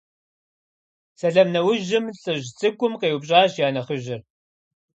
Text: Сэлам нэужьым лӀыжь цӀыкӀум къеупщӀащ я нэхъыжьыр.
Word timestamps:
Сэлам 1.19 1.49
нэужьым 1.53 2.05
лӀыжь 2.21 2.47
цӀыкӀум 2.57 2.93
къеупщӀащ 3.01 3.51
я 3.65 3.67
нэхъыжьыр. 3.73 4.21